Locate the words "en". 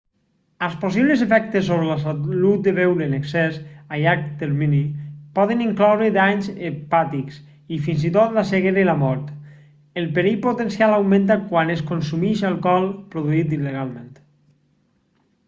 3.07-3.11